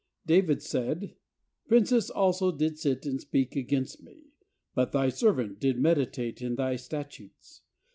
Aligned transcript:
David 0.25 0.63
said, 0.63 1.13
"Princes 1.67 2.09
also 2.09 2.51
did 2.51 2.79
sit 2.79 3.05
and 3.05 3.21
speak 3.21 3.55
against 3.55 4.01
me; 4.01 4.31
but 4.73 4.93
Thy 4.93 5.09
servant 5.09 5.59
did 5.59 5.77
meditate 5.77 6.41
in 6.41 6.55
Thy 6.55 6.75
statutes. 6.75 7.61